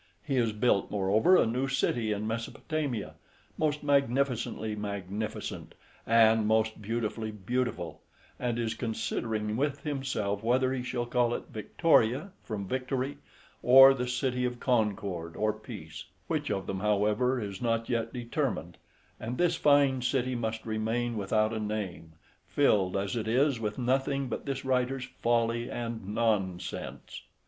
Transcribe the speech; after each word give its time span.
He 0.25 0.33
has 0.37 0.51
built, 0.51 0.89
moreover, 0.89 1.37
a 1.37 1.45
new 1.45 1.67
city 1.67 2.11
in 2.11 2.25
Mesopotamia, 2.25 3.13
most 3.55 3.83
magnificently 3.83 4.75
magnificent, 4.75 5.75
and 6.07 6.47
most 6.47 6.81
beautifully 6.81 7.29
beautiful, 7.29 8.01
and 8.39 8.57
is 8.57 8.73
considering 8.73 9.55
with 9.55 9.83
himself 9.83 10.41
whether 10.43 10.73
he 10.73 10.81
shall 10.81 11.05
call 11.05 11.35
it 11.35 11.49
Victoria, 11.51 12.31
from 12.41 12.67
victory, 12.67 13.19
or 13.61 13.93
the 13.93 14.07
City 14.07 14.43
of 14.43 14.59
Concord, 14.59 15.35
or 15.35 15.53
Peace, 15.53 16.05
which 16.25 16.49
of 16.49 16.65
them, 16.65 16.79
however, 16.79 17.39
is 17.39 17.61
not 17.61 17.87
yet 17.87 18.11
determined, 18.11 18.79
and 19.19 19.37
this 19.37 19.55
fine 19.55 20.01
city 20.01 20.33
must 20.33 20.65
remain 20.65 21.15
without 21.15 21.53
a 21.53 21.59
name, 21.59 22.13
filled 22.47 22.97
as 22.97 23.15
it 23.15 23.27
is 23.27 23.59
with 23.59 23.77
nothing 23.77 24.29
but 24.29 24.47
this 24.47 24.65
writer's 24.65 25.05
folly 25.21 25.69
and 25.69 26.07
nonsense. 26.07 27.21